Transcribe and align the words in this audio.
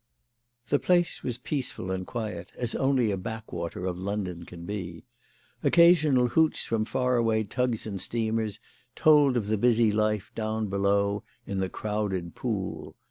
The 0.69 0.79
place 0.79 1.21
was 1.21 1.37
peaceful 1.37 1.91
and 1.91 2.07
quiet, 2.07 2.51
as 2.57 2.73
only 2.73 3.11
a 3.11 3.17
backwater 3.17 3.85
of 3.85 3.99
London 3.99 4.45
can 4.45 4.65
be. 4.65 5.05
Occasional 5.61 6.29
hoots 6.29 6.65
from 6.65 6.85
far 6.85 7.17
away 7.17 7.43
tugs 7.43 7.85
and 7.85 8.01
steamers 8.01 8.59
told 8.95 9.37
of 9.37 9.45
the 9.45 9.59
busy 9.59 9.91
life 9.91 10.31
down 10.33 10.69
below 10.69 11.23
in 11.45 11.59
the 11.59 11.69
crowded 11.69 12.33
Pool. 12.33 12.95